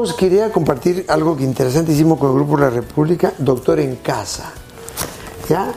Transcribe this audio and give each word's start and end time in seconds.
Quería 0.00 0.50
compartir 0.50 1.04
algo 1.08 1.36
que 1.36 1.44
interesantísimo 1.44 2.18
con 2.18 2.30
el 2.30 2.36
Grupo 2.36 2.56
La 2.56 2.70
República, 2.70 3.34
Doctor 3.36 3.80
en 3.80 3.96
Casa. 3.96 4.50
¿Ya? 5.46 5.74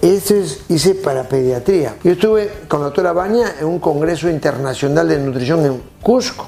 Esto 0.00 0.34
es, 0.34 0.62
hice 0.68 0.96
para 0.96 1.22
pediatría. 1.28 1.94
Yo 2.02 2.12
estuve 2.12 2.50
con 2.66 2.80
la 2.80 2.86
doctora 2.86 3.12
Baña 3.12 3.54
en 3.60 3.66
un 3.66 3.78
congreso 3.78 4.28
internacional 4.28 5.08
de 5.08 5.18
nutrición 5.18 5.64
en 5.64 5.80
Cusco. 6.02 6.44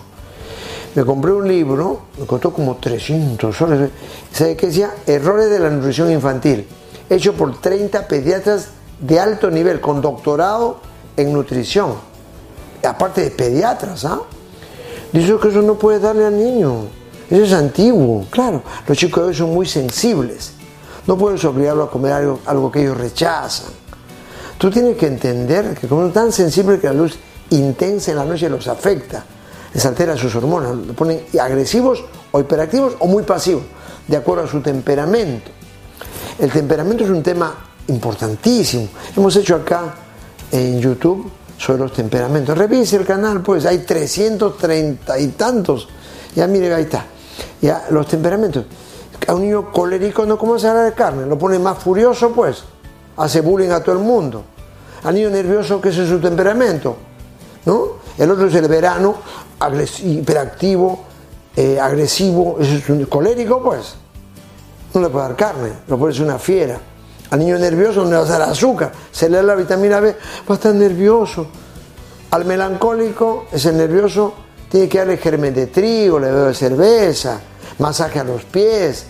Me 0.96 1.04
compré 1.04 1.30
un 1.30 1.46
libro, 1.46 2.06
me 2.18 2.26
costó 2.26 2.52
como 2.52 2.78
300 2.78 3.56
soles. 3.56 3.90
¿Sabe 4.32 4.56
qué 4.56 4.66
decía? 4.66 4.90
Errores 5.06 5.50
de 5.50 5.60
la 5.60 5.70
nutrición 5.70 6.10
infantil, 6.10 6.66
hecho 7.08 7.34
por 7.34 7.60
30 7.60 8.08
pediatras 8.08 8.70
de 8.98 9.20
alto 9.20 9.52
nivel, 9.52 9.80
con 9.80 10.00
doctorado 10.00 10.80
en 11.16 11.32
nutrición. 11.32 11.94
Aparte 12.82 13.20
de 13.20 13.30
pediatras, 13.30 14.04
¿ah? 14.04 14.20
Dice 15.12 15.36
que 15.40 15.48
eso 15.48 15.62
no 15.62 15.74
puede 15.74 16.00
darle 16.00 16.26
al 16.26 16.36
niño. 16.36 17.03
Eso 17.30 17.42
es 17.42 17.52
antiguo. 17.52 18.26
Claro, 18.30 18.62
los 18.86 18.96
chicos 18.96 19.22
de 19.22 19.28
hoy 19.28 19.34
son 19.34 19.54
muy 19.54 19.66
sensibles. 19.66 20.52
No 21.06 21.16
puedes 21.18 21.44
obligarlo 21.44 21.84
a 21.84 21.90
comer 21.90 22.12
algo, 22.12 22.40
algo 22.46 22.70
que 22.70 22.82
ellos 22.82 22.96
rechazan. 22.96 23.72
Tú 24.58 24.70
tienes 24.70 24.96
que 24.96 25.06
entender 25.06 25.76
que 25.78 25.88
como 25.88 26.02
son 26.02 26.12
tan 26.12 26.32
sensibles 26.32 26.80
que 26.80 26.86
la 26.86 26.94
luz 26.94 27.18
intensa 27.50 28.12
en 28.12 28.18
la 28.18 28.24
noche 28.24 28.48
los 28.48 28.66
afecta, 28.68 29.24
les 29.72 29.84
altera 29.84 30.16
sus 30.16 30.34
hormonas, 30.36 30.74
los 30.74 30.96
ponen 30.96 31.26
agresivos 31.40 32.04
o 32.30 32.40
hiperactivos 32.40 32.94
o 33.00 33.06
muy 33.06 33.24
pasivos, 33.24 33.64
de 34.06 34.16
acuerdo 34.16 34.44
a 34.44 34.48
su 34.48 34.60
temperamento. 34.60 35.50
El 36.38 36.50
temperamento 36.50 37.04
es 37.04 37.10
un 37.10 37.22
tema 37.22 37.54
importantísimo. 37.88 38.88
Hemos 39.16 39.36
hecho 39.36 39.56
acá 39.56 39.94
en 40.50 40.80
YouTube 40.80 41.30
sobre 41.58 41.80
los 41.80 41.92
temperamentos. 41.92 42.56
Revise 42.56 42.96
el 42.96 43.04
canal, 43.04 43.40
pues 43.40 43.66
hay 43.66 43.78
330 43.78 45.18
y 45.18 45.28
tantos. 45.28 45.88
Ya 46.34 46.46
mire, 46.46 46.72
ahí 46.72 46.84
está. 46.84 47.06
Ya, 47.60 47.86
los 47.90 48.06
temperamentos. 48.06 48.64
A 49.26 49.34
un 49.34 49.42
niño 49.42 49.72
colérico 49.72 50.26
no 50.26 50.36
come 50.36 50.60
a 50.62 50.74
de 50.74 50.92
carne, 50.92 51.26
lo 51.26 51.38
pone 51.38 51.58
más 51.58 51.78
furioso, 51.78 52.32
pues. 52.32 52.64
Hace 53.16 53.40
bullying 53.40 53.70
a 53.70 53.82
todo 53.82 53.96
el 53.96 54.02
mundo. 54.02 54.44
Al 55.04 55.14
niño 55.14 55.30
nervioso, 55.30 55.80
que 55.80 55.90
es 55.90 55.94
su 55.94 56.20
temperamento. 56.20 56.96
¿No? 57.64 58.04
El 58.18 58.30
otro 58.30 58.46
es 58.46 58.54
el 58.54 58.68
verano, 58.68 59.16
hiperactivo, 60.02 61.04
eh, 61.56 61.78
agresivo, 61.80 62.58
es 62.60 62.88
un 62.88 63.04
colérico, 63.06 63.62
pues. 63.62 63.94
No 64.92 65.00
le 65.00 65.08
puede 65.08 65.26
dar 65.26 65.36
carne, 65.36 65.72
lo 65.88 65.98
puede 65.98 66.14
ser 66.14 66.24
una 66.24 66.38
fiera. 66.38 66.78
Al 67.30 67.38
niño 67.38 67.58
nervioso 67.58 68.04
no 68.04 68.10
le 68.10 68.16
va 68.16 68.22
a 68.22 68.26
dar 68.26 68.42
azúcar, 68.42 68.92
se 69.10 69.28
le 69.28 69.38
da 69.38 69.42
la 69.42 69.54
vitamina 69.54 70.00
B, 70.00 70.14
va 70.48 70.54
a 70.54 70.54
estar 70.54 70.74
nervioso. 70.74 71.46
Al 72.30 72.44
melancólico, 72.44 73.46
ese 73.50 73.72
nervioso, 73.72 74.34
tiene 74.74 74.88
que 74.88 74.98
darle 74.98 75.18
germen 75.18 75.54
de 75.54 75.68
trigo, 75.68 76.18
le 76.18 76.32
bebe 76.32 76.52
cerveza, 76.52 77.40
masaje 77.78 78.18
a 78.18 78.24
los 78.24 78.42
pies, 78.42 79.04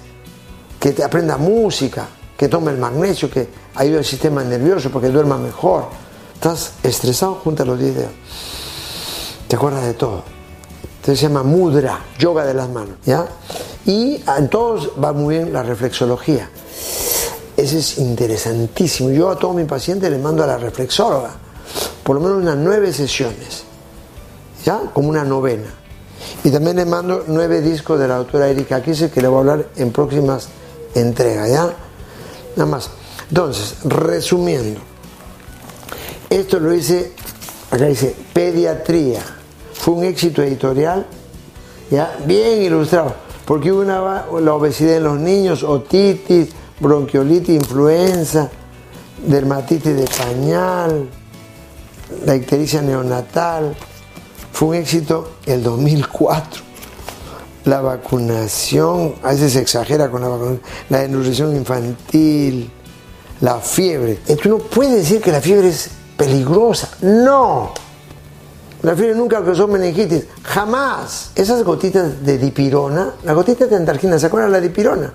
que 0.79 0.93
te 0.93 1.03
aprenda 1.03 1.39
música, 1.39 2.07
que 2.37 2.51
tome 2.51 2.71
el 2.71 2.77
magnesio, 2.77 3.31
que 3.31 3.49
ayude 3.77 3.97
al 3.97 4.05
sistema 4.05 4.45
nervioso 4.45 4.91
porque 4.91 5.09
duerma 5.09 5.39
mejor. 5.39 5.87
Estás 6.35 6.73
estresado, 6.83 7.37
junta 7.37 7.65
los 7.65 7.79
10 7.79 7.95
dedos. 7.95 8.11
Te 9.49 9.57
acuerdas 9.57 9.87
de 9.87 9.95
todo. 9.95 10.23
Entonces 10.97 11.21
se 11.21 11.29
llama 11.29 11.43
mudra, 11.43 11.99
yoga 12.19 12.45
de 12.45 12.53
las 12.53 12.69
manos. 12.69 12.97
¿ya? 13.07 13.27
Y 13.87 14.23
en 14.37 14.51
todos 14.51 14.91
va 15.03 15.15
muy 15.15 15.37
bien 15.37 15.51
la 15.51 15.63
reflexología. 15.63 16.51
Ese 17.57 17.79
es 17.79 17.97
interesantísimo. 17.97 19.09
Yo 19.13 19.31
a 19.31 19.39
todos 19.39 19.57
mis 19.57 19.67
pacientes 19.67 20.11
les 20.11 20.21
mando 20.21 20.45
a 20.45 20.47
la 20.47 20.59
reflexóloga, 20.59 21.31
por 22.03 22.17
lo 22.17 22.21
menos 22.21 22.43
unas 22.43 22.57
nueve 22.59 22.93
sesiones, 22.93 23.65
¿ya? 24.65 24.81
Como 24.93 25.09
una 25.09 25.25
novena. 25.25 25.69
Y 26.43 26.51
también 26.51 26.77
les 26.77 26.87
mando 26.87 27.25
nueve 27.29 27.61
discos 27.61 27.99
de 27.99 28.09
la 28.09 28.17
doctora 28.17 28.49
Erika 28.49 28.83
Kise 28.83 29.11
que 29.11 29.21
le 29.21 29.29
voy 29.29 29.37
a 29.37 29.41
hablar 29.41 29.67
en 29.77 29.93
próximas 29.93 30.49
entregas, 30.95 31.49
¿ya? 31.51 31.73
Nada 32.57 32.71
más. 32.71 32.91
Entonces, 33.29 33.77
resumiendo, 33.85 34.81
esto 36.31 36.59
lo 36.61 36.73
hice, 36.75 37.13
acá 37.71 37.87
dice, 37.87 38.15
pediatría. 38.33 39.21
Fue 39.73 39.95
un 39.95 40.05
éxito 40.05 40.43
editorial, 40.43 41.07
¿ya? 41.91 42.17
Bien 42.27 42.63
ilustrado, 42.63 43.15
porque 43.45 43.73
hubo 43.73 43.81
una, 43.81 44.27
la 44.41 44.55
obesidad 44.55 44.97
en 44.97 45.05
los 45.05 45.19
niños, 45.19 45.63
otitis, 45.63 46.51
bronquiolitis, 46.81 47.57
influenza, 47.57 48.51
dermatitis 49.27 49.97
de 49.97 50.05
pañal, 50.05 51.09
la 52.25 52.37
ictericia 52.37 52.83
neonatal. 52.83 53.75
Fue 54.55 54.69
un 54.69 54.75
éxito 54.77 55.33
el 55.45 55.63
2004. 55.63 56.63
La 57.67 57.83
vacunación, 57.83 59.17
a 59.23 59.33
veces 59.33 59.53
se 59.53 59.61
exagera 59.61 60.11
con 60.11 60.23
la 60.23 60.29
vacunación, 60.29 60.63
la 60.89 61.01
desnutrición 61.01 61.57
infantil, 61.57 62.71
la 63.41 63.59
fiebre. 63.59 64.21
Tú 64.43 64.49
no 64.49 64.59
puedes 64.59 64.95
decir 64.95 65.21
que 65.21 65.33
la 65.33 65.43
fiebre 65.43 65.69
es 65.69 65.91
peligrosa. 66.17 66.89
No. 67.03 67.73
La 68.83 68.95
fiebre 68.95 69.15
nunca 69.15 69.45
causó 69.45 69.69
meningitis. 69.69 70.25
Jamás. 70.43 71.33
Esas 71.35 71.63
gotitas 71.63 72.25
de 72.25 72.39
dipirona, 72.39 73.15
la 73.25 73.33
gotita 73.35 73.67
de 73.67 73.77
antarquina, 73.77 74.19
¿se 74.19 74.27
acuerdan 74.27 74.53
de 74.53 74.59
la 74.61 74.63
dipirona? 74.63 75.13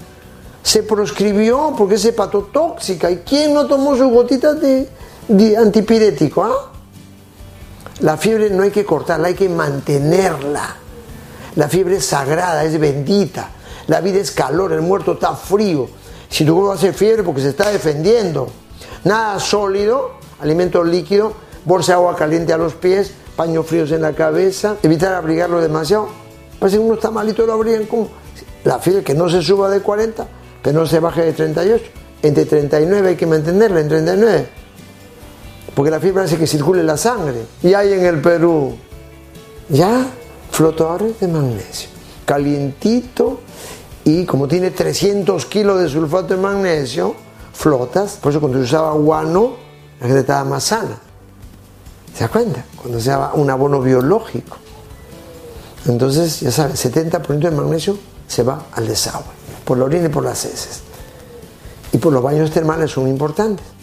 se 0.62 0.84
proscribió 0.84 1.74
porque 1.78 1.96
es 1.96 2.06
hepatotóxica. 2.06 3.10
¿Y 3.10 3.18
quién 3.18 3.54
no 3.54 3.66
tomó 3.66 3.96
sus 3.96 4.12
gotitas 4.12 4.58
de, 4.60 5.58
antipirético? 5.58 6.44
Ah? 6.44 6.72
La 8.00 8.18
fiebre 8.18 8.50
no 8.50 8.64
hay 8.64 8.72
que 8.72 8.86
cortarla, 8.86 9.28
hay 9.28 9.34
que 9.34 9.50
mantenerla. 9.50 10.76
La 11.56 11.68
fiebre 11.68 11.98
es 11.98 12.06
sagrada, 12.06 12.64
es 12.64 12.80
bendita. 12.80 13.50
La 13.88 14.02
vida 14.02 14.20
es 14.20 14.32
calor, 14.32 14.72
el 14.74 14.82
muerto 14.82 15.14
está 15.14 15.36
frío. 15.36 15.90
Si 16.30 16.46
tu 16.46 16.54
cuerpo 16.54 16.72
hace 16.72 16.94
fiebre 16.94 17.24
porque 17.24 17.42
se 17.42 17.50
está 17.50 17.70
defendiendo. 17.70 18.50
Nada 19.04 19.40
sólido, 19.40 20.12
alimento 20.42 20.84
líquido, 20.84 21.34
bolsa 21.66 21.94
de 21.94 21.96
agua 21.98 22.16
caliente 22.16 22.54
a 22.54 22.58
los 22.58 22.74
pies, 22.76 23.14
paños 23.36 23.66
fríos 23.66 23.92
en 23.92 24.02
la 24.02 24.14
cabeza, 24.14 24.76
evitar 24.84 25.14
abrigarlo 25.14 25.59
demasiado. 25.62 26.09
Parece 26.59 26.78
que 26.78 26.84
uno 26.84 26.96
está 26.96 27.12
malito, 27.12 27.46
lo 27.46 27.54
abrigan 27.54 27.86
como 27.86 28.09
la 28.64 28.80
fiebre 28.80 29.04
que 29.04 29.14
no 29.14 29.30
se 29.30 29.42
suba 29.42 29.70
de 29.70 29.82
40 29.82 30.40
que 30.64 30.74
no 30.74 30.86
se 30.86 31.00
baje 31.00 31.24
de 31.24 31.34
38. 31.34 31.84
Entre 32.22 32.46
39 32.46 33.09
hay 33.09 33.16
que 33.16 33.26
mantenerla, 33.26 33.80
en 33.80 33.88
39. 33.88 34.50
Porque 35.79 35.91
la 35.91 36.01
fibra 36.01 36.25
hace 36.25 36.38
que 36.38 36.45
circule 36.45 36.84
la 36.84 36.97
sangre. 36.97 37.45
Y 37.63 37.73
hay 37.73 37.94
en 37.94 38.06
el 38.06 38.19
Perú 38.19 38.75
ya 39.69 40.07
flotadores 40.51 41.17
de 41.22 41.29
magnesio. 41.29 41.88
Calientito 42.25 43.40
y 44.03 44.25
como 44.25 44.45
tiene 44.45 44.72
300 44.72 45.45
kilos 45.45 45.79
de 45.79 45.88
sulfato 45.88 46.35
de 46.35 46.41
magnesio, 46.41 47.16
flotas. 47.53 48.17
Por 48.22 48.31
eso 48.34 48.41
cuando 48.41 48.57
se 48.57 48.66
usaba 48.66 48.91
guano, 48.91 49.56
la 50.01 50.07
gente 50.07 50.19
estaba 50.19 50.44
más 50.44 50.66
sana. 50.66 51.00
¿Se 52.13 52.25
da 52.25 52.28
cuenta? 52.28 52.66
Cuando 52.75 53.00
se 53.00 53.07
usaba 53.07 53.34
un 53.35 53.50
abono 53.50 53.79
biológico. 53.79 54.57
Entonces, 55.85 56.41
ya 56.41 56.51
sabes, 56.51 56.85
70% 56.85 57.40
de 57.40 57.51
magnesio 57.51 57.97
se 58.28 58.44
va 58.44 58.66
al 58.73 58.85
desagüe 58.85 59.31
por 59.63 59.78
la 59.78 59.85
orina 59.85 60.07
y 60.07 60.09
por 60.09 60.25
las 60.25 60.44
heces. 60.44 60.81
Y 61.94 62.00
por 62.00 62.11
los 62.11 62.22
baños 62.22 62.51
termales 62.51 62.91
son 62.91 63.07
importantes. 63.07 63.78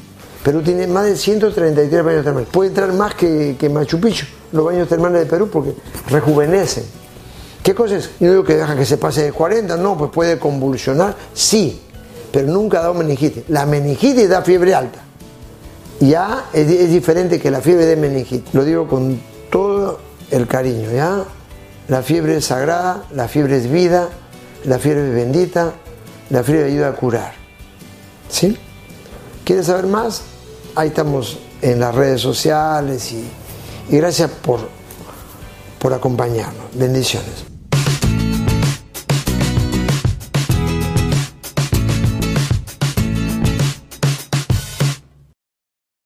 Perú 0.46 0.62
tiene 0.62 0.86
más 0.86 1.06
de 1.06 1.16
133 1.16 2.04
baños 2.04 2.22
termales. 2.22 2.48
Puede 2.52 2.68
entrar 2.68 2.92
más 2.92 3.16
que, 3.16 3.68
Machu 3.68 3.98
Picchu, 3.98 4.26
los 4.52 4.64
baños 4.64 4.88
termales 4.88 5.22
de 5.22 5.26
Perú, 5.26 5.50
porque 5.52 5.74
rejuvenecen. 6.08 6.84
¿Qué 7.64 7.74
cosa 7.74 7.96
es? 7.96 8.10
Yo 8.20 8.30
digo 8.30 8.44
que 8.44 8.54
deja 8.54 8.76
que 8.76 8.84
se 8.84 8.96
pase 8.96 9.24
de 9.24 9.32
40, 9.32 9.76
no, 9.76 9.98
pues 9.98 10.12
puede 10.12 10.38
convulsionar, 10.38 11.16
sí, 11.34 11.82
pero 12.30 12.46
nunca 12.46 12.78
ha 12.78 12.82
dado 12.82 12.94
meningitis. 12.94 13.42
La 13.48 13.66
meningitis 13.66 14.28
da 14.28 14.42
fiebre 14.42 14.72
alta. 14.72 15.00
Ya 15.98 16.44
es, 16.52 16.70
es 16.70 16.90
diferente 16.92 17.40
que 17.40 17.50
la 17.50 17.60
fiebre 17.60 17.84
de 17.84 17.96
meningitis. 17.96 18.54
Lo 18.54 18.64
digo 18.64 18.86
con 18.86 19.20
todo 19.50 19.98
el 20.30 20.46
cariño, 20.46 20.92
¿ya? 20.92 21.24
La 21.88 22.02
fiebre 22.02 22.36
es 22.36 22.44
sagrada, 22.44 23.02
la 23.12 23.26
fiebre 23.26 23.56
es 23.56 23.68
vida, 23.68 24.10
la 24.62 24.78
fiebre 24.78 25.10
bendita, 25.10 25.72
la 26.30 26.44
fiebre 26.44 26.66
ayuda 26.66 26.90
a 26.90 26.92
curar. 26.92 27.32
¿Sí? 28.28 28.56
¿Quieres 29.44 29.66
saber 29.66 29.88
más? 29.88 30.22
Ahí 30.76 30.88
estamos 30.88 31.38
en 31.62 31.80
las 31.80 31.94
redes 31.94 32.20
sociales 32.20 33.10
y, 33.10 33.24
gracias 33.88 34.30
por, 34.30 34.60
por 35.78 35.94
acompañarnos. 35.94 36.66
Bendiciones. 36.74 37.55